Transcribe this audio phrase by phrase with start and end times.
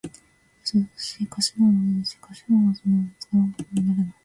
[0.03, 0.09] よ
[0.63, 4.13] そよそしい頭文字かしらもじなどはとても使う気にならない。